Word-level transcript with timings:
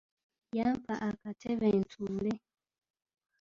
Yampa 0.57 0.93
akatebe 1.09 1.67
ntuule. 1.79 2.33